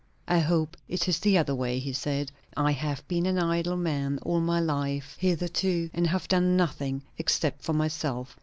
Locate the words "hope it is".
0.39-1.19